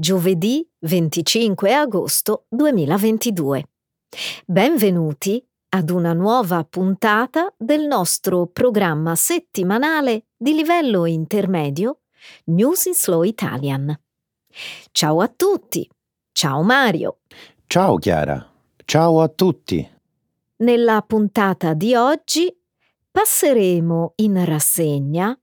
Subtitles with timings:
[0.00, 3.64] giovedì 25 agosto 2022.
[4.46, 12.02] Benvenuti ad una nuova puntata del nostro programma settimanale di livello intermedio
[12.44, 13.92] News in Slow Italian.
[14.92, 15.90] Ciao a tutti.
[16.30, 17.18] Ciao Mario.
[17.66, 18.48] Ciao Chiara.
[18.84, 19.86] Ciao a tutti.
[20.58, 22.56] Nella puntata di oggi
[23.10, 25.36] passeremo in rassegna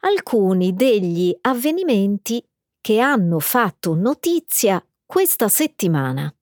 [0.00, 2.42] alcuni degli avvenimenti
[2.80, 6.32] che hanno fatto notizia questa settimana.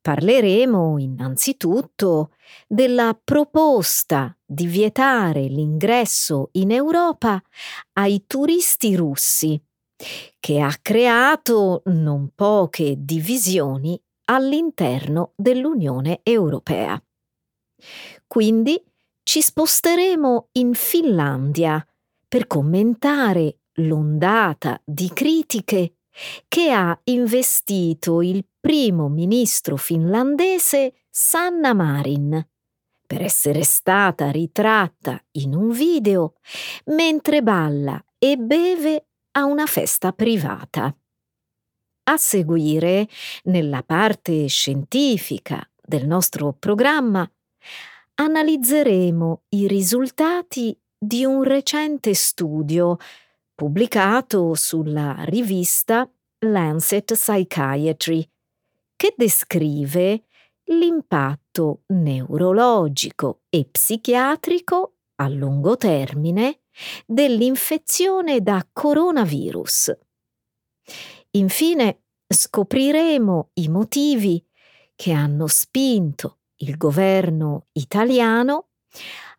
[0.00, 2.32] Parleremo innanzitutto
[2.66, 7.42] della proposta di vietare l'ingresso in Europa
[7.94, 9.58] ai turisti russi,
[10.38, 17.02] che ha creato non poche divisioni all'interno dell'Unione Europea.
[18.26, 18.82] Quindi
[19.22, 21.84] ci sposteremo in Finlandia
[22.28, 25.96] per commentare l'ondata di critiche
[26.48, 32.46] che ha investito il primo ministro finlandese Sanna Marin
[33.06, 36.34] per essere stata ritratta in un video
[36.86, 40.96] mentre balla e beve a una festa privata.
[42.06, 43.08] A seguire,
[43.44, 47.28] nella parte scientifica del nostro programma,
[48.14, 52.96] analizzeremo i risultati di un recente studio
[53.54, 56.10] pubblicato sulla rivista
[56.40, 58.28] Lancet Psychiatry,
[58.96, 60.24] che descrive
[60.64, 66.60] l'impatto neurologico e psichiatrico a lungo termine
[67.06, 69.96] dell'infezione da coronavirus.
[71.32, 74.44] Infine scopriremo i motivi
[74.96, 78.68] che hanno spinto il governo italiano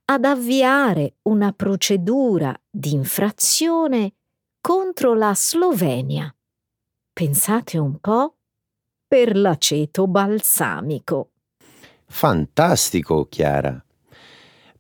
[0.06, 4.14] ad avviare una procedura di infrazione
[4.62, 6.34] contro la Slovenia.
[7.12, 8.36] Pensate un po'
[9.08, 11.32] per l'aceto balsamico.
[12.06, 13.84] Fantastico, Chiara.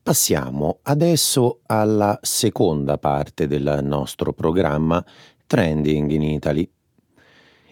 [0.01, 5.03] Passiamo adesso alla seconda parte del nostro programma
[5.47, 6.69] Trending in Italy.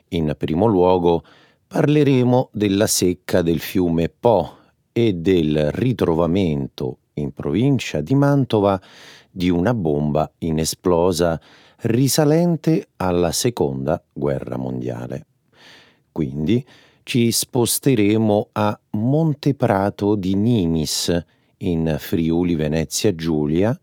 [0.09, 1.24] In primo luogo
[1.68, 4.58] parleremo della secca del fiume Po
[4.92, 8.79] e del ritrovamento in provincia di Mantova
[9.29, 11.40] di una bomba inesplosa
[11.81, 15.25] risalente alla seconda guerra mondiale.
[16.12, 16.66] Quindi
[17.03, 21.25] ci sposteremo a Monteprato di Nimis
[21.57, 23.78] in Friuli Venezia Giulia,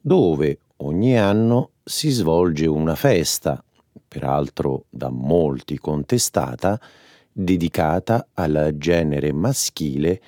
[0.00, 3.62] dove ogni anno si svolge una festa,
[4.06, 6.80] peraltro da molti contestata,
[7.32, 10.20] dedicata al genere maschile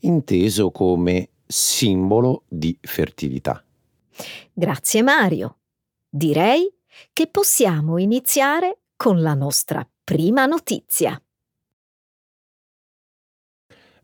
[0.00, 3.64] inteso come simbolo di fertilità.
[4.52, 5.60] Grazie Mario.
[6.08, 6.70] Direi
[7.12, 11.20] che possiamo iniziare con la nostra prima notizia.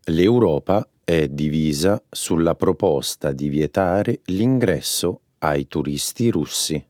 [0.04, 6.88] L'Europa è divisa sulla proposta di vietare l'ingresso ai turisti russi.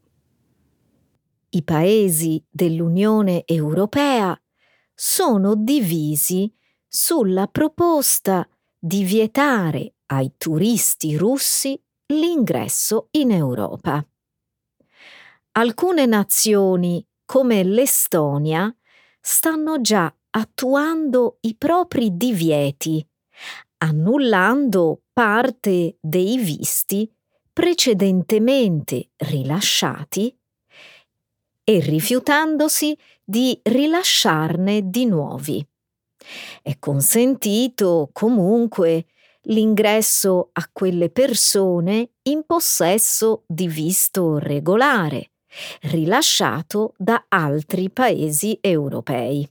[1.51, 4.37] I paesi dell'Unione Europea
[4.93, 6.53] sono divisi
[6.87, 8.49] sulla proposta
[8.79, 14.07] di vietare ai turisti russi l'ingresso in Europa.
[15.53, 18.75] Alcune nazioni, come l'Estonia,
[19.21, 23.07] stanno già attuando i propri divieti,
[23.79, 27.11] annullando parte dei visti
[27.53, 30.37] precedentemente rilasciati
[31.63, 35.67] e rifiutandosi di rilasciarne di nuovi.
[36.63, 39.07] È consentito comunque
[39.45, 45.33] l'ingresso a quelle persone in possesso di visto regolare,
[45.83, 49.49] rilasciato da altri paesi europei.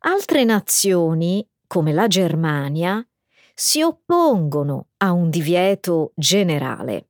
[0.00, 3.06] Altre nazioni, come la Germania,
[3.54, 7.08] si oppongono a un divieto generale.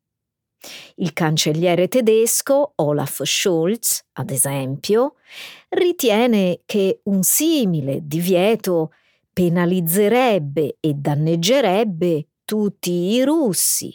[0.96, 5.16] Il cancelliere tedesco Olaf Scholz, ad esempio,
[5.70, 8.92] ritiene che un simile divieto
[9.34, 13.94] penalizzerebbe e danneggerebbe tutti i russi,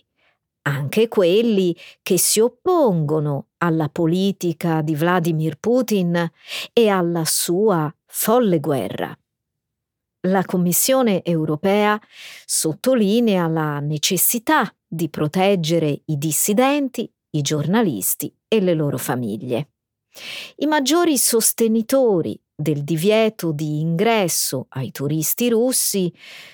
[0.63, 6.29] anche quelli che si oppongono alla politica di Vladimir Putin
[6.73, 9.17] e alla sua folle guerra.
[10.27, 11.99] La Commissione europea
[12.45, 19.69] sottolinea la necessità di proteggere i dissidenti, i giornalisti e le loro famiglie.
[20.57, 26.13] I maggiori sostenitori del divieto di ingresso ai turisti russi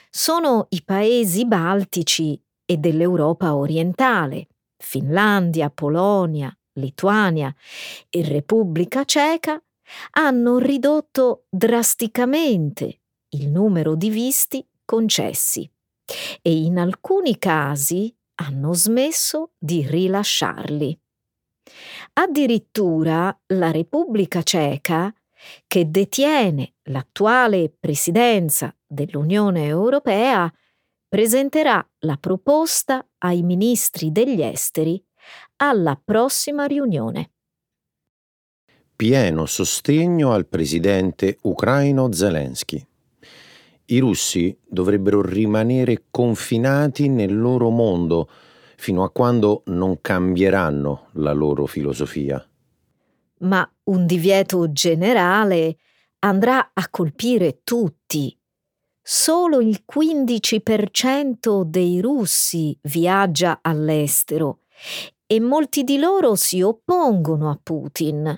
[0.09, 4.47] sono i paesi baltici e dell'Europa orientale,
[4.77, 7.53] Finlandia, Polonia, Lituania
[8.09, 9.61] e Repubblica Ceca,
[10.11, 15.69] hanno ridotto drasticamente il numero di visti concessi
[16.41, 20.99] e in alcuni casi hanno smesso di rilasciarli.
[22.13, 25.13] Addirittura la Repubblica Ceca,
[25.67, 30.51] che detiene l'attuale presidenza dell'Unione Europea,
[31.07, 35.01] presenterà la proposta ai ministri degli esteri
[35.57, 37.31] alla prossima riunione.
[38.95, 42.85] Pieno sostegno al presidente ucraino Zelensky.
[43.87, 48.29] I russi dovrebbero rimanere confinati nel loro mondo
[48.77, 52.45] fino a quando non cambieranno la loro filosofia.
[53.39, 55.77] Ma un divieto generale
[56.19, 58.37] andrà a colpire tutti.
[59.01, 64.61] Solo il 15% dei russi viaggia all'estero
[65.27, 68.35] e molti di loro si oppongono a Putin.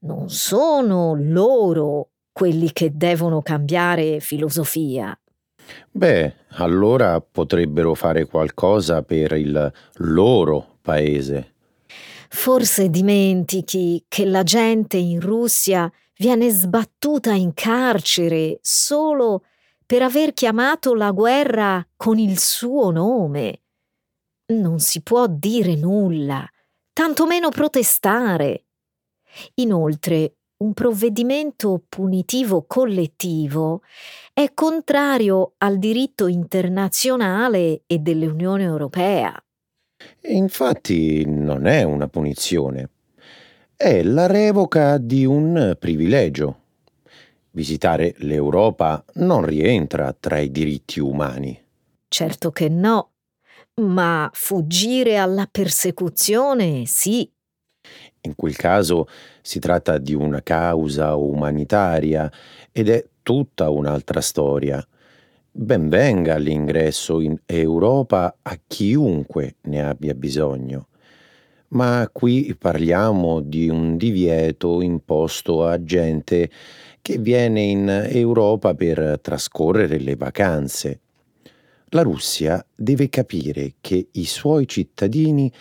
[0.00, 5.18] Non sono loro quelli che devono cambiare filosofia.
[5.90, 11.53] Beh, allora potrebbero fare qualcosa per il loro paese.
[12.34, 19.44] Forse dimentichi che la gente in Russia viene sbattuta in carcere solo
[19.86, 23.62] per aver chiamato la guerra con il suo nome.
[24.46, 26.44] Non si può dire nulla,
[26.92, 28.66] tantomeno protestare.
[29.54, 33.82] Inoltre, un provvedimento punitivo collettivo
[34.34, 39.43] è contrario al diritto internazionale e dell'Unione Europea.
[40.22, 42.90] Infatti non è una punizione,
[43.76, 46.60] è la revoca di un privilegio.
[47.50, 51.60] Visitare l'Europa non rientra tra i diritti umani.
[52.08, 53.10] Certo che no,
[53.80, 57.30] ma fuggire alla persecuzione sì.
[58.22, 59.06] In quel caso
[59.42, 62.30] si tratta di una causa umanitaria
[62.72, 64.84] ed è tutta un'altra storia.
[65.56, 70.88] Ben venga l'ingresso in Europa a chiunque ne abbia bisogno.
[71.68, 76.50] Ma qui parliamo di un divieto imposto a gente
[77.00, 81.00] che viene in Europa per trascorrere le vacanze.
[81.90, 85.52] La Russia deve capire che i suoi cittadini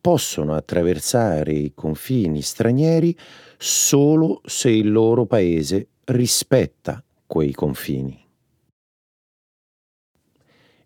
[0.00, 3.18] possono attraversare i confini stranieri
[3.58, 8.21] solo se il loro paese rispetta quei confini.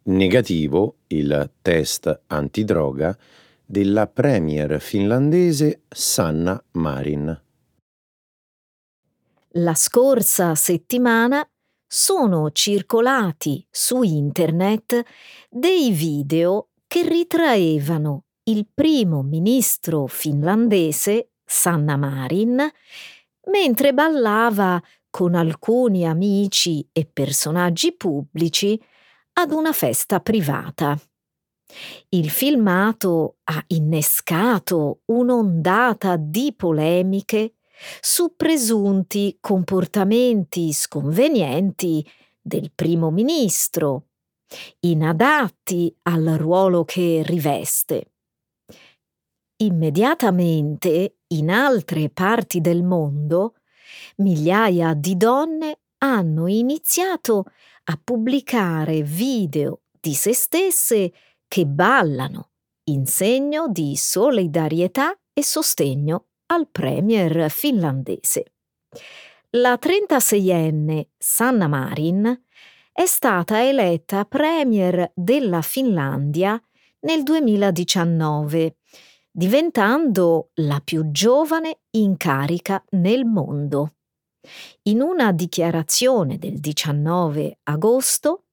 [0.09, 3.19] Negativo il test antidroga
[3.65, 7.43] della premier finlandese Sanna Marin.
[9.55, 11.45] La scorsa settimana
[11.85, 15.03] sono circolati su internet
[15.51, 22.65] dei video che ritraevano il primo ministro finlandese, Sanna Marin,
[23.51, 24.81] mentre ballava
[25.11, 28.81] con alcuni amici e personaggi pubblici
[29.39, 30.99] ad una festa privata.
[32.11, 37.57] Il filmato ha innescato un'ondata di polemiche
[38.01, 42.09] su presunti comportamenti sconvenienti
[42.41, 44.07] del primo ministro,
[44.81, 48.13] inadatti al ruolo che riveste.
[49.59, 53.57] Immediatamente, in altre parti del mondo,
[54.17, 57.45] migliaia di donne hanno iniziato
[57.85, 61.13] a pubblicare video di se stesse
[61.49, 62.51] che ballano
[62.85, 68.53] in segno di solidarietà e sostegno al premier finlandese.
[69.51, 72.43] La 36enne Sanna Marin
[72.93, 76.61] è stata eletta premier della Finlandia
[77.01, 78.77] nel 2019
[79.37, 83.96] diventando la più giovane in carica nel mondo.
[84.83, 88.45] In una dichiarazione del 19 agosto,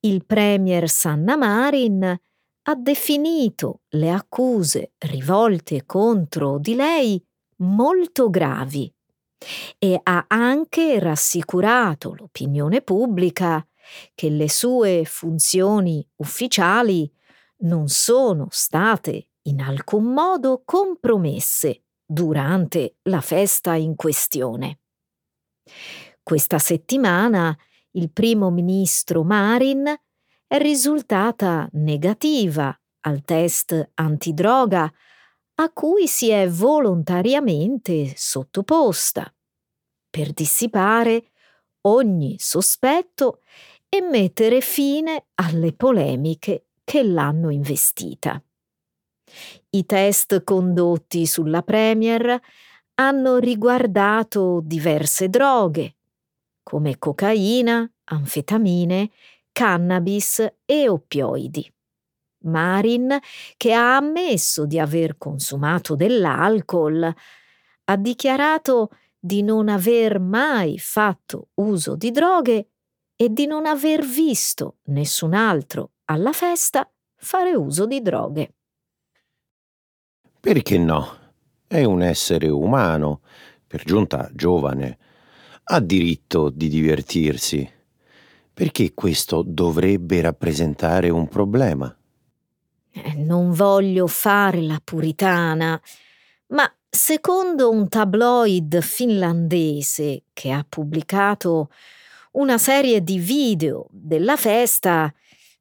[0.00, 2.20] il premier Sanna Marin
[2.62, 7.22] ha definito le accuse rivolte contro di lei
[7.58, 8.92] molto gravi
[9.78, 13.66] e ha anche rassicurato l'opinione pubblica
[14.14, 17.10] che le sue funzioni ufficiali
[17.60, 24.80] non sono state in alcun modo compromesse durante la festa in questione.
[26.22, 27.56] Questa settimana
[27.92, 29.84] il primo ministro Marin
[30.46, 34.92] è risultata negativa al test antidroga
[35.60, 39.32] a cui si è volontariamente sottoposta
[40.08, 41.30] per dissipare
[41.82, 43.40] ogni sospetto
[43.88, 48.42] e mettere fine alle polemiche che l'hanno investita.
[49.70, 52.40] I test condotti sulla Premier
[53.00, 55.96] hanno riguardato diverse droghe,
[56.62, 59.10] come cocaina, anfetamine,
[59.52, 61.72] cannabis e oppioidi.
[62.40, 63.16] Marin,
[63.56, 67.14] che ha ammesso di aver consumato dell'alcol,
[67.84, 72.70] ha dichiarato di non aver mai fatto uso di droghe
[73.16, 78.54] e di non aver visto nessun altro alla festa fare uso di droghe.
[80.40, 81.27] Perché no?
[81.70, 83.20] È un essere umano,
[83.66, 84.96] per giunta giovane,
[85.64, 87.70] ha diritto di divertirsi.
[88.54, 91.94] Perché questo dovrebbe rappresentare un problema?
[92.90, 95.78] Eh, non voglio fare la puritana,
[96.46, 101.68] ma secondo un tabloid finlandese che ha pubblicato
[102.32, 105.12] una serie di video della festa,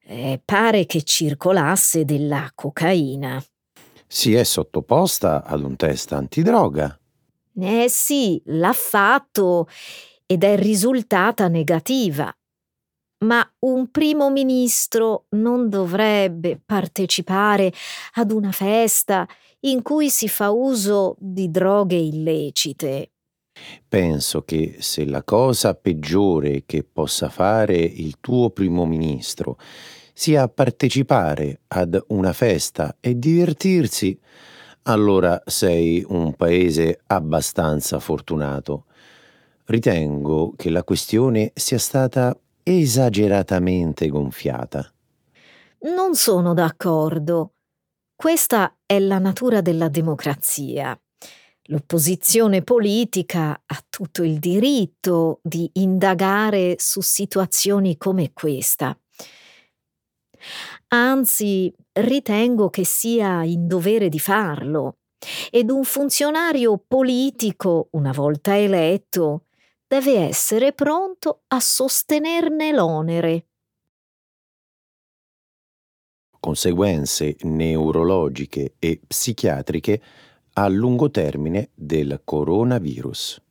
[0.06, 3.44] eh, pare che circolasse della cocaina.
[4.08, 6.98] Si è sottoposta ad un test antidroga.
[7.60, 9.68] Eh sì, l'ha fatto
[10.26, 12.34] ed è risultata negativa
[13.20, 17.74] ma un primo ministro non dovrebbe partecipare
[18.14, 19.28] ad una festa
[19.62, 23.12] in cui si fa uso di droghe illecite.
[23.88, 29.58] Penso che se la cosa peggiore che possa fare il tuo primo ministro
[30.18, 34.20] sia partecipare ad una festa e divertirsi,
[34.84, 38.86] allora sei un paese abbastanza fortunato.
[39.66, 44.92] Ritengo che la questione sia stata esageratamente gonfiata.
[45.82, 47.52] Non sono d'accordo.
[48.16, 51.00] Questa è la natura della democrazia.
[51.66, 58.98] L'opposizione politica ha tutto il diritto di indagare su situazioni come questa.
[60.90, 64.98] Anzi, ritengo che sia in dovere di farlo.
[65.50, 69.46] Ed un funzionario politico, una volta eletto,
[69.88, 73.46] deve essere pronto a sostenerne l'onere.
[76.40, 80.02] Conseguenze neurologiche e psichiatriche
[80.54, 83.42] a lungo termine del coronavirus.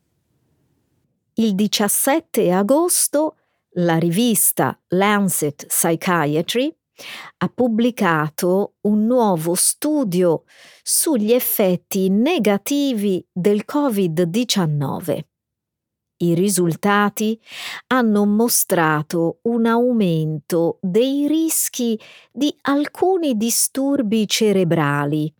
[1.35, 3.37] Il 17 agosto
[3.79, 6.75] la rivista Lancet Psychiatry
[7.39, 10.45] ha pubblicato un nuovo studio
[10.83, 15.21] sugli effetti negativi del Covid-19.
[16.19, 17.39] I risultati
[17.89, 22.01] hanno mostrato un aumento dei rischi
[22.33, 25.33] di alcuni disturbi cerebrali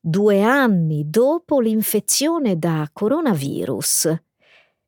[0.00, 4.22] due anni dopo l'infezione da coronavirus,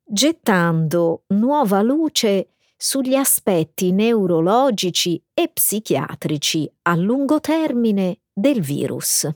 [0.05, 2.52] gettando nuova luce
[2.85, 9.33] sugli aspetti neurologici e psichiatrici a lungo termine del virus.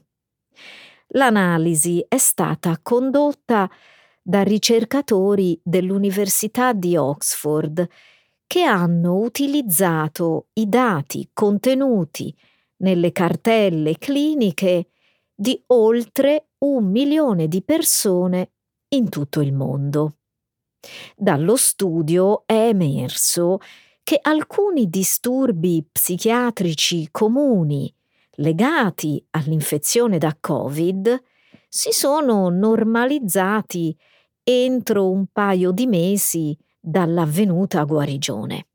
[1.11, 3.71] L'analisi è stata condotta
[4.21, 7.89] da ricercatori dell'Università di Oxford
[8.49, 12.37] che hanno utilizzato i dati contenuti
[12.79, 14.89] nelle cartelle cliniche
[15.33, 18.55] di oltre un milione di persone
[18.89, 20.16] in tutto il mondo.
[21.17, 23.59] Dallo studio è emerso
[24.03, 27.93] che alcuni disturbi psichiatrici comuni
[28.37, 31.23] legati all'infezione da Covid
[31.69, 33.97] si sono normalizzati
[34.43, 38.69] entro un paio di mesi dall'avvenuta guarigione.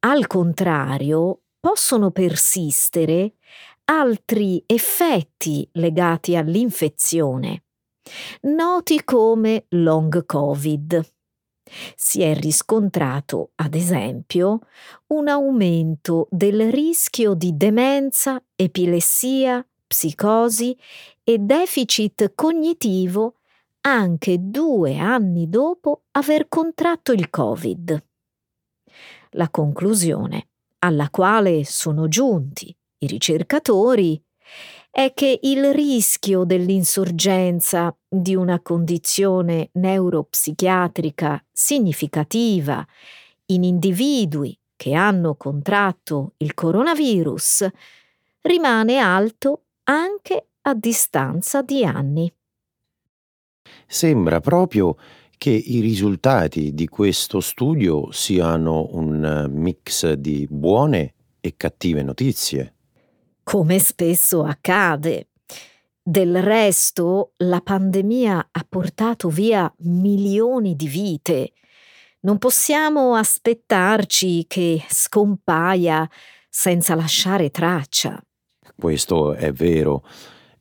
[0.00, 3.34] Al contrario, possono persistere
[3.84, 7.63] altri effetti legati all'infezione,
[8.42, 11.12] noti come long covid.
[11.96, 14.60] Si è riscontrato, ad esempio,
[15.08, 20.76] un aumento del rischio di demenza, epilessia, psicosi
[21.22, 23.36] e deficit cognitivo
[23.82, 28.02] anche due anni dopo aver contratto il Covid.
[29.30, 34.22] La conclusione alla quale sono giunti i ricercatori
[34.94, 42.86] è che il rischio dell'insorgenza di una condizione neuropsichiatrica significativa
[43.46, 47.66] in individui che hanno contratto il coronavirus
[48.42, 52.32] rimane alto anche a distanza di anni.
[53.88, 54.96] Sembra proprio
[55.36, 62.73] che i risultati di questo studio siano un mix di buone e cattive notizie.
[63.44, 65.28] Come spesso accade.
[66.02, 71.52] Del resto, la pandemia ha portato via milioni di vite.
[72.20, 76.08] Non possiamo aspettarci che scompaia
[76.48, 78.20] senza lasciare traccia.
[78.74, 80.02] Questo è vero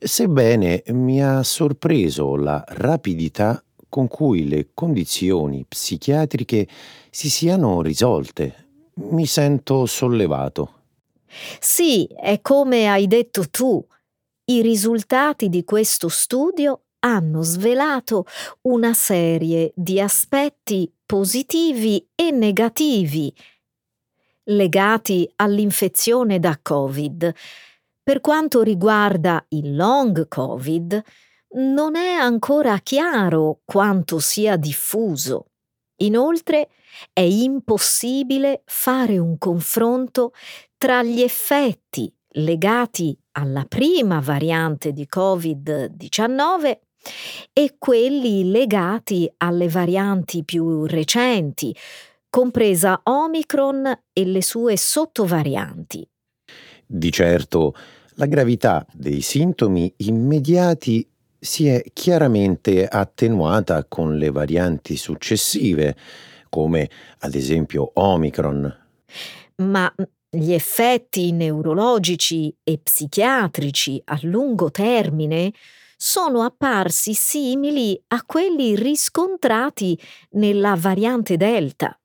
[0.04, 6.68] sebbene mi ha sorpreso la rapidità con cui le condizioni psichiatriche
[7.10, 8.68] si siano risolte.
[8.96, 10.83] Mi sento sollevato.
[11.60, 13.86] Sì, è come hai detto tu.
[14.46, 18.26] I risultati di questo studio hanno svelato
[18.64, 23.34] una serie di aspetti positivi e negativi
[24.46, 27.34] legati all'infezione da Covid.
[28.02, 31.02] Per quanto riguarda il long Covid,
[31.56, 35.48] non è ancora chiaro quanto sia diffuso.
[35.98, 36.70] Inoltre,
[37.14, 40.34] è impossibile fare un confronto
[40.84, 46.78] tra gli effetti legati alla prima variante di Covid-19
[47.54, 51.74] e quelli legati alle varianti più recenti,
[52.30, 56.06] compresa Omicron e le sue sottovarianti.
[56.86, 57.74] Di certo,
[58.16, 61.10] la gravità dei sintomi immediati
[61.40, 65.96] si è chiaramente attenuata con le varianti successive,
[66.50, 68.82] come ad esempio Omicron.
[69.56, 69.90] Ma
[70.36, 75.54] gli effetti neurologici e psichiatrici a lungo termine
[75.96, 79.98] sono apparsi simili a quelli riscontrati
[80.32, 81.96] nella variante Delta.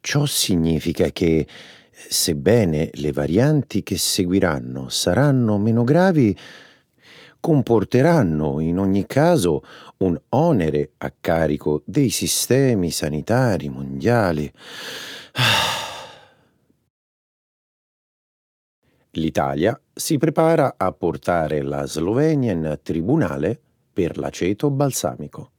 [0.00, 1.46] Ciò significa che,
[1.90, 6.36] sebbene le varianti che seguiranno saranno meno gravi,
[7.40, 9.62] comporteranno in ogni caso
[9.98, 14.52] un onere a carico dei sistemi sanitari mondiali.
[19.18, 23.60] L'Italia si prepara a portare la Slovenia in tribunale
[23.92, 25.50] per l'aceto balsamico.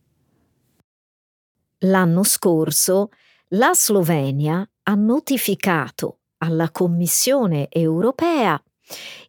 [1.80, 3.10] L'anno scorso
[3.50, 8.62] la Slovenia ha notificato alla Commissione europea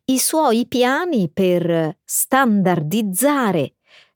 [0.05, 3.75] i suoi piani per standardizzare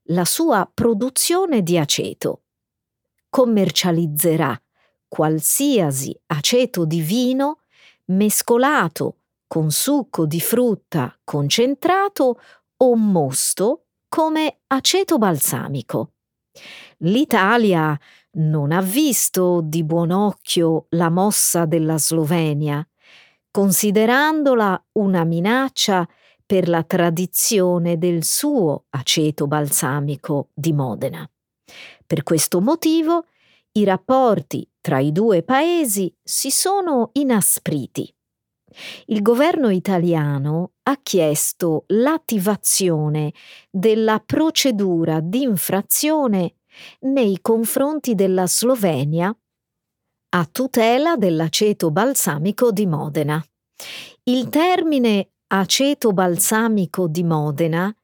[0.09, 2.43] la sua produzione di aceto.
[3.29, 4.57] Commercializzerà
[5.09, 7.59] qualsiasi aceto di vino
[8.05, 12.39] mescolato con succo di frutta concentrato
[12.77, 16.11] o mosto come aceto balsamico.
[16.99, 17.97] L'Italia
[18.37, 22.85] non ha visto di buon occhio la mossa della Slovenia,
[23.51, 26.07] considerandola una minaccia
[26.45, 31.29] per la tradizione del suo aceto balsamico di Modena.
[32.05, 33.25] Per questo motivo
[33.73, 38.13] i rapporti tra i due paesi si sono inaspriti.
[39.07, 43.33] Il governo italiano ha chiesto l'attivazione
[43.69, 46.55] della procedura di infrazione
[47.01, 49.35] nei confronti della Slovenia
[50.29, 53.43] a tutela dell'aceto balsamico di Modena.
[54.23, 57.95] Il termine aceto balsamico di Modena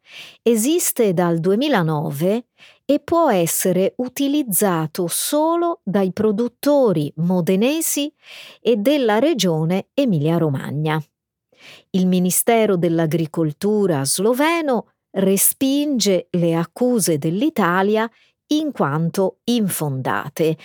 [0.41, 2.47] esiste dal 2009
[2.91, 8.13] e può essere utilizzato solo dai produttori modenesi
[8.59, 11.01] e della regione Emilia-Romagna.
[11.91, 18.11] Il Ministero dell'Agricoltura sloveno respinge le accuse dell'Italia
[18.47, 20.57] in quanto infondate.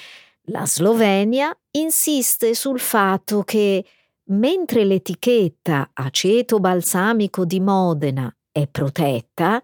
[0.47, 3.85] La Slovenia insiste sul fatto che,
[4.31, 9.63] mentre l'etichetta aceto balsamico di Modena è protetta,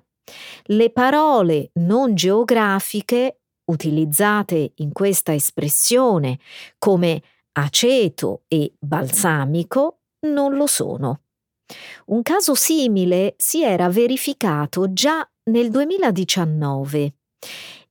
[0.64, 6.38] le parole non geografiche utilizzate in questa espressione
[6.78, 11.22] come aceto e balsamico non lo sono.
[12.06, 17.14] Un caso simile si era verificato già nel 2019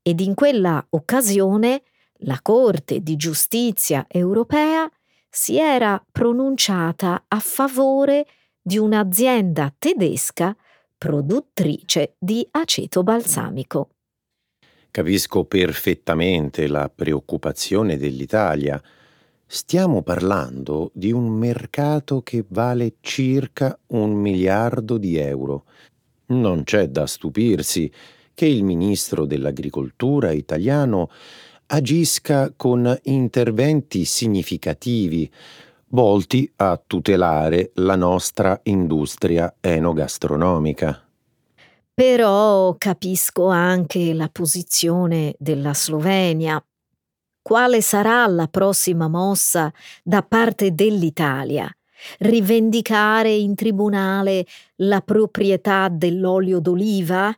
[0.02, 1.84] ed in quella occasione
[2.24, 4.89] la Corte di giustizia europea
[5.30, 8.28] si era pronunciata a favore
[8.62, 10.56] di un'azienda tedesca
[11.02, 13.90] produttrice di aceto balsamico.
[14.92, 18.80] Capisco perfettamente la preoccupazione dell'Italia.
[19.48, 25.64] Stiamo parlando di un mercato che vale circa un miliardo di euro.
[26.28, 27.92] Non c'è da stupirsi
[28.36, 31.10] che il ministro dell'Agricoltura italiano
[31.66, 35.28] agisca con interventi significativi
[35.91, 41.06] volti a tutelare la nostra industria enogastronomica.
[41.93, 46.63] Però capisco anche la posizione della Slovenia.
[47.41, 49.71] Quale sarà la prossima mossa
[50.04, 51.69] da parte dell'Italia?
[52.19, 54.45] Rivendicare in tribunale
[54.77, 57.36] la proprietà dell'olio d'oliva?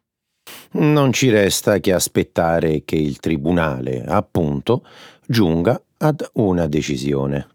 [0.71, 4.85] Non ci resta che aspettare che il tribunale, appunto,
[5.25, 7.52] giunga ad una decisione.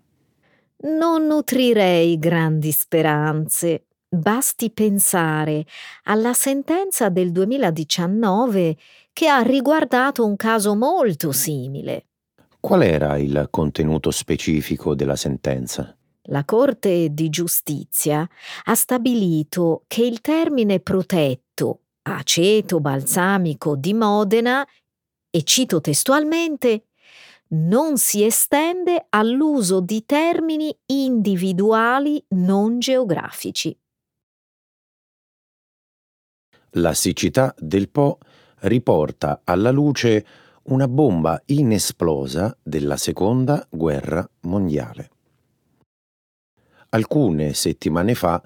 [0.81, 3.87] Non nutrirei grandi speranze.
[4.09, 5.67] Basti pensare
[6.05, 8.77] alla sentenza del 2019
[9.13, 12.07] che ha riguardato un caso molto simile.
[12.61, 15.95] Qual era il contenuto specifico della sentenza?
[16.31, 18.29] La Corte di giustizia
[18.65, 24.67] ha stabilito che il termine protetto aceto balsamico di Modena,
[25.31, 26.88] e cito testualmente,
[27.51, 33.77] non si estende all'uso di termini individuali non geografici.
[36.73, 38.19] La siccità del Po
[38.61, 40.27] riporta alla luce
[40.65, 45.11] una bomba inesplosa della seconda guerra mondiale.
[46.91, 48.43] Alcune settimane fa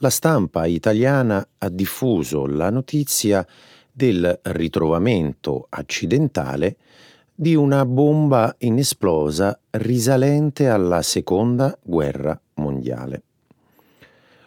[0.00, 3.46] la stampa italiana ha diffuso la notizia
[3.90, 6.76] del ritrovamento accidentale
[7.40, 13.22] di una bomba inesplosa risalente alla seconda guerra mondiale.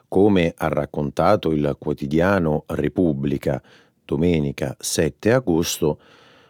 [0.09, 3.63] Come ha raccontato il quotidiano Repubblica
[4.03, 5.99] domenica 7 agosto,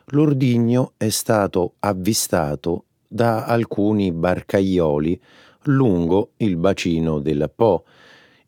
[0.05, 5.21] l'ordigno è stato avvistato da alcuni barcaioli
[5.65, 7.85] lungo il bacino del Po,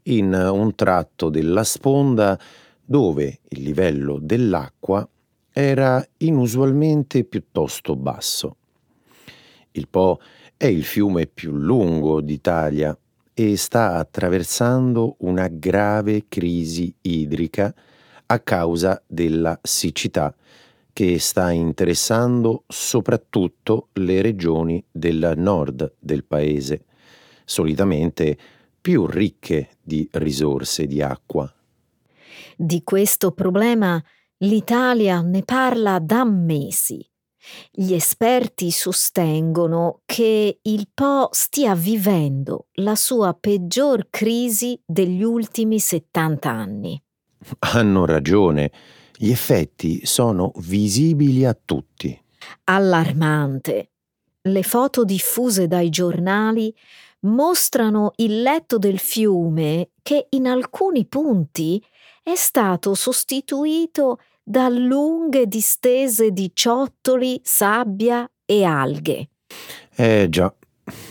[0.05, 2.39] in un tratto della sponda
[2.83, 5.07] dove il livello dell'acqua
[5.53, 8.57] era inusualmente piuttosto basso.
[9.71, 10.19] Il Po
[10.57, 12.97] è il fiume più lungo d'Italia
[13.33, 17.73] e sta attraversando una grave crisi idrica
[18.25, 20.35] a causa della siccità
[20.91, 26.85] che sta interessando soprattutto le regioni del nord del paese,
[27.45, 28.37] solitamente
[28.79, 31.51] più ricche di risorse di acqua.
[32.55, 34.01] Di questo problema
[34.43, 37.05] l'Italia ne parla da mesi.
[37.71, 46.49] Gli esperti sostengono che il Po stia vivendo la sua peggior crisi degli ultimi 70
[46.49, 47.01] anni.
[47.59, 48.71] Hanno ragione,
[49.17, 52.17] gli effetti sono visibili a tutti.
[52.65, 53.91] Allarmante.
[54.41, 56.73] Le foto diffuse dai giornali
[57.21, 61.83] mostrano il letto del fiume che in alcuni punti
[62.21, 69.29] è stato sostituito da lunghe distese di ciottoli, sabbia e alghe.
[69.95, 70.53] Eh già,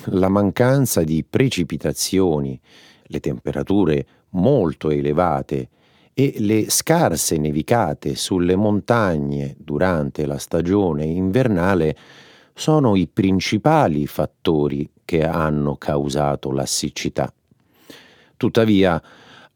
[0.06, 2.60] la mancanza di precipitazioni,
[3.04, 5.68] le temperature molto elevate
[6.12, 11.96] e le scarse nevicate sulle montagne durante la stagione invernale
[12.54, 17.32] sono i principali fattori che hanno causato la siccità.
[18.36, 19.02] Tuttavia,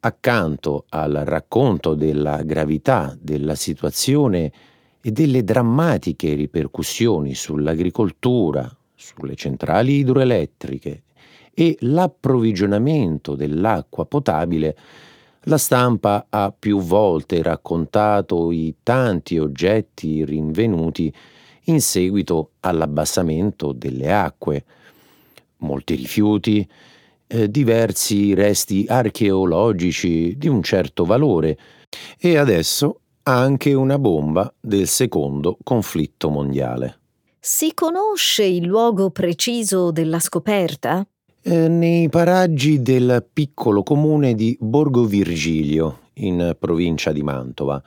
[0.07, 4.53] accanto al racconto della gravità della situazione
[5.01, 11.03] e delle drammatiche ripercussioni sull'agricoltura, sulle centrali idroelettriche
[11.55, 14.77] e l'approvvigionamento dell'acqua potabile,
[15.43, 21.13] la stampa ha più volte raccontato i tanti oggetti rinvenuti
[21.65, 24.65] in seguito all'abbassamento delle acque,
[25.59, 26.69] molti rifiuti,
[27.27, 31.59] eh, diversi resti archeologici di un certo valore
[32.19, 37.01] e adesso anche una bomba del secondo conflitto mondiale.
[37.41, 41.07] Si conosce il luogo preciso della scoperta?
[41.43, 47.81] Eh, nei paraggi del piccolo comune di Borgo Virgilio, in provincia di Mantova.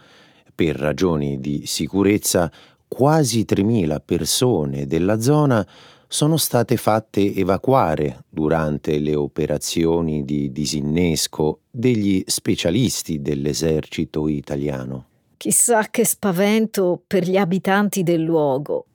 [0.56, 2.52] Per ragioni di sicurezza,
[2.88, 5.66] quasi 3.000 persone della zona
[6.12, 15.06] sono state fatte evacuare durante le operazioni di disinnesco degli specialisti dell'esercito italiano.
[15.38, 18.86] Chissà che spavento per gli abitanti del luogo.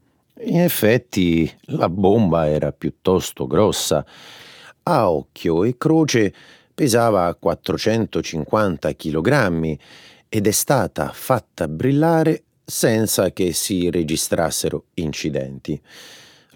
[0.41, 4.05] In effetti la bomba era piuttosto grossa.
[4.83, 6.35] A occhio e croce
[6.75, 9.79] pesava 450 kg
[10.29, 15.81] ed è stata fatta brillare senza che si registrassero incidenti.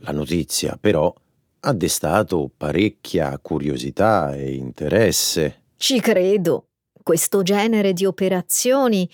[0.01, 1.13] La notizia, però,
[1.61, 5.63] ha destato parecchia curiosità e interesse.
[5.77, 6.69] Ci credo.
[7.03, 9.09] Questo genere di operazioni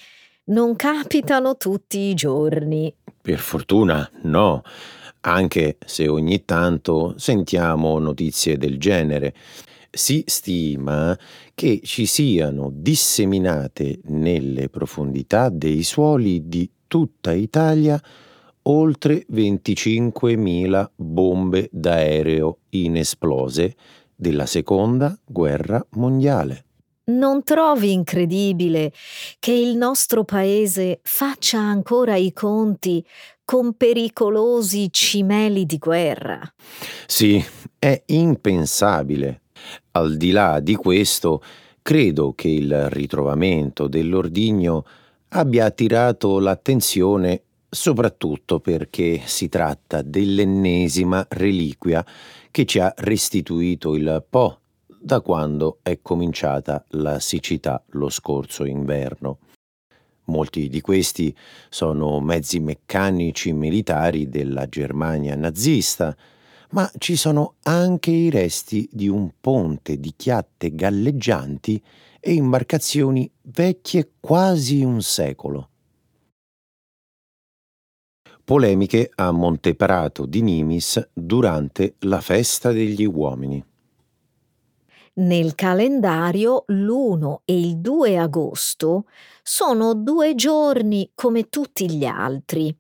[0.47, 2.95] non capitano tutti i giorni.
[3.23, 4.63] Per fortuna no,
[5.21, 9.35] anche se ogni tanto sentiamo notizie del genere.
[9.91, 11.17] Si stima
[11.55, 18.01] che ci siano disseminate nelle profondità dei suoli di tutta Italia
[18.65, 23.75] oltre 25.000 bombe d'aereo inesplose
[24.15, 26.65] della seconda guerra mondiale.
[27.07, 28.93] Non trovi incredibile
[29.39, 33.05] che il nostro paese faccia ancora i conti
[33.45, 36.41] con pericolosi cimeli di guerra?
[37.07, 37.45] Sì,
[37.79, 39.43] è impensabile.
[39.93, 41.43] Al di là di questo,
[41.87, 44.87] Credo che il ritrovamento dell'ordigno
[45.29, 47.43] abbia attirato l'attenzione
[47.75, 52.07] soprattutto perché si tratta dell'ennesima reliquia
[52.51, 59.39] che ci ha restituito il Po da quando è cominciata la siccità lo scorso inverno.
[60.27, 61.37] Molti di questi
[61.69, 66.17] sono mezzi meccanici militari della Germania nazista,
[66.71, 71.83] ma ci sono anche i resti di un ponte di chiatte galleggianti
[72.21, 75.69] e imbarcazioni vecchie quasi un secolo.
[78.45, 83.65] Polemiche a Monteprato di Nimis durante la festa degli uomini.
[85.15, 89.07] Nel calendario l'1 e il 2 agosto
[89.43, 92.77] sono due giorni come tutti gli altri,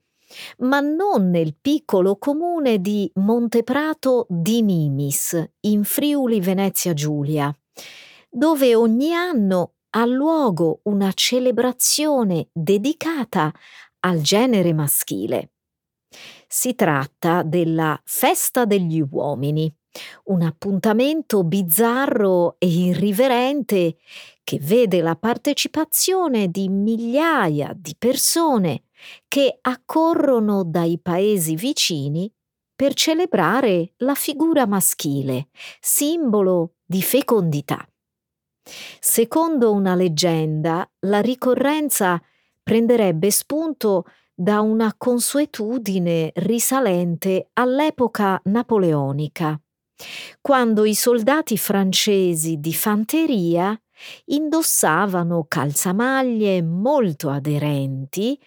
[0.58, 7.50] ma non nel piccolo comune di Monteprato di Nimis, in Friuli Venezia Giulia,
[8.28, 13.50] dove ogni anno ha luogo una celebrazione dedicata
[14.00, 15.52] al genere maschile.
[16.48, 19.74] Si tratta della Festa degli uomini
[20.24, 23.96] un appuntamento bizzarro e irriverente
[24.42, 28.84] che vede la partecipazione di migliaia di persone
[29.28, 32.30] che accorrono dai paesi vicini
[32.74, 35.48] per celebrare la figura maschile,
[35.80, 37.86] simbolo di fecondità.
[38.98, 42.20] Secondo una leggenda, la ricorrenza
[42.62, 49.58] prenderebbe spunto da una consuetudine risalente all'epoca napoleonica
[50.40, 53.78] quando i soldati francesi di fanteria
[54.26, 58.38] indossavano calzamaglie molto aderenti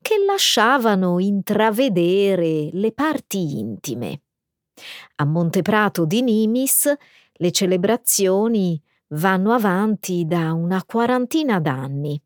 [0.00, 4.22] che lasciavano intravedere le parti intime.
[5.16, 6.92] A Monteprato di Nimis
[7.38, 8.80] le celebrazioni
[9.10, 12.20] vanno avanti da una quarantina d'anni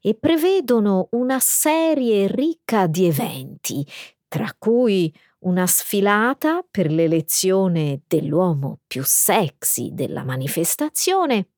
[0.00, 3.86] e prevedono una serie ricca di eventi,
[4.28, 11.48] tra cui una sfilata per l'elezione dell'uomo più sexy della manifestazione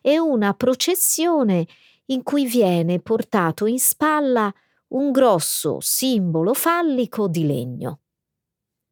[0.00, 1.66] e una processione
[2.06, 4.52] in cui viene portato in spalla
[4.88, 8.00] un grosso simbolo fallico di legno.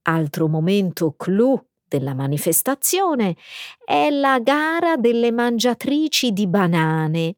[0.02, 3.36] Altro momento clou della manifestazione
[3.84, 7.36] è la gara delle mangiatrici di banane,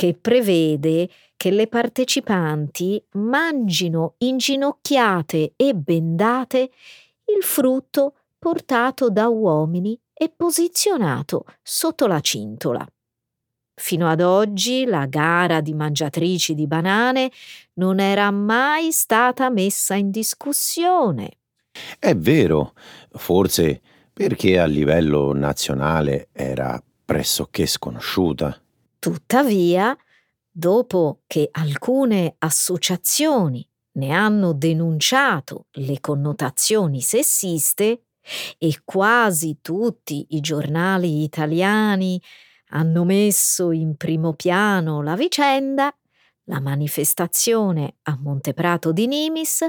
[0.00, 6.70] che prevede che le partecipanti mangino inginocchiate e bendate
[7.36, 12.82] il frutto portato da uomini e posizionato sotto la cintola.
[13.74, 17.30] Fino ad oggi la gara di mangiatrici di banane
[17.74, 21.40] non era mai stata messa in discussione.
[21.98, 22.72] È vero,
[23.10, 23.82] forse
[24.14, 28.58] perché a livello nazionale era pressoché sconosciuta.
[29.00, 29.96] Tuttavia,
[30.50, 38.02] dopo che alcune associazioni ne hanno denunciato le connotazioni sessiste
[38.58, 42.20] e quasi tutti i giornali italiani
[42.72, 45.90] hanno messo in primo piano la vicenda,
[46.44, 49.66] la manifestazione a Monteprato di Nimis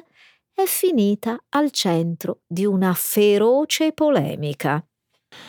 [0.53, 4.85] è finita al centro di una feroce polemica.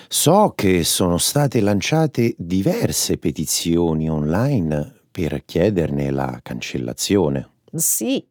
[0.08, 7.50] So che sono state lanciate diverse petizioni online per chiederne la cancellazione.
[7.72, 8.26] Sì,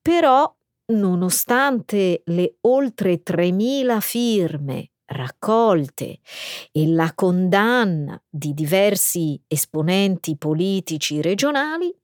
[0.00, 0.54] però
[0.92, 6.18] nonostante le oltre 3.000 firme raccolte
[6.72, 11.94] e la condanna di diversi esponenti politici regionali,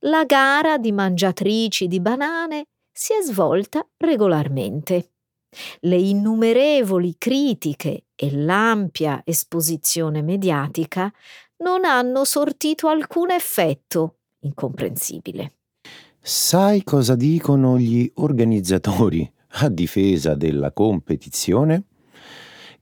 [0.00, 5.11] la gara di mangiatrici di banane si è svolta regolarmente.
[5.80, 11.12] Le innumerevoli critiche e l'ampia esposizione mediatica
[11.58, 15.52] non hanno sortito alcun effetto incomprensibile.
[16.20, 21.84] Sai cosa dicono gli organizzatori a difesa della competizione?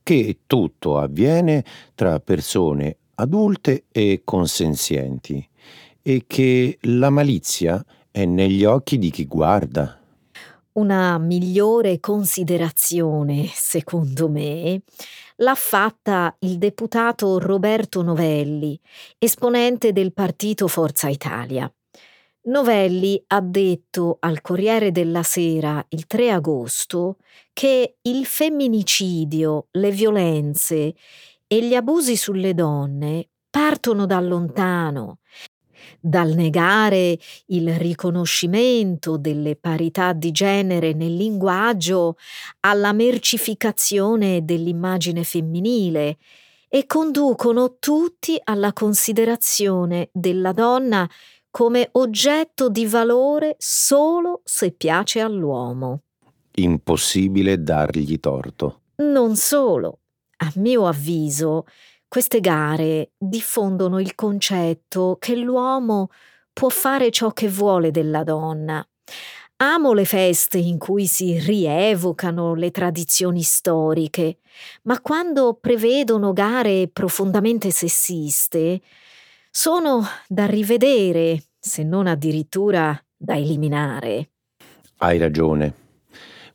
[0.03, 5.47] Che tutto avviene tra persone adulte e consenzienti
[6.03, 10.00] e che la malizia è negli occhi di chi guarda.
[10.73, 14.81] Una migliore considerazione, secondo me,
[15.37, 18.79] l'ha fatta il deputato Roberto Novelli,
[19.19, 21.71] esponente del partito Forza Italia.
[22.43, 27.17] Novelli ha detto al Corriere della Sera il 3 agosto
[27.53, 30.95] che il femminicidio, le violenze
[31.49, 35.19] e gli abusi sulle donne partono da lontano
[36.01, 42.17] dal negare il riconoscimento delle parità di genere nel linguaggio
[42.61, 46.19] alla mercificazione dell'immagine femminile
[46.69, 51.09] e conducono tutti alla considerazione della donna
[51.51, 56.03] come oggetto di valore solo se piace all'uomo.
[56.55, 58.83] Impossibile dargli torto.
[58.97, 59.99] Non solo.
[60.43, 61.67] A mio avviso,
[62.11, 66.09] queste gare diffondono il concetto che l'uomo
[66.53, 68.85] può fare ciò che vuole della donna.
[69.59, 74.39] Amo le feste in cui si rievocano le tradizioni storiche,
[74.83, 78.81] ma quando prevedono gare profondamente sessiste,
[79.49, 84.31] sono da rivedere, se non addirittura da eliminare.
[84.97, 85.73] Hai ragione.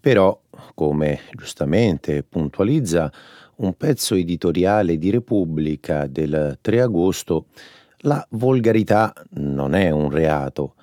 [0.02, 0.38] Però,
[0.74, 3.10] come giustamente puntualizza
[3.58, 7.46] un pezzo editoriale di Repubblica del 3 agosto,
[8.00, 10.76] la volgarità non è un reato,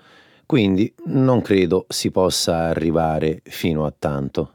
[0.47, 4.53] quindi non credo si possa arrivare fino a tanto.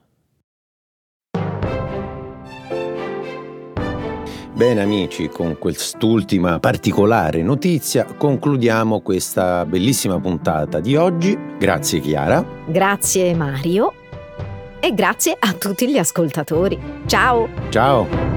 [4.57, 11.37] Bene amici, con quest'ultima particolare notizia concludiamo questa bellissima puntata di oggi.
[11.59, 12.43] Grazie Chiara.
[12.65, 13.93] Grazie Mario.
[14.79, 16.79] E grazie a tutti gli ascoltatori.
[17.05, 17.49] Ciao!
[17.69, 18.36] Ciao!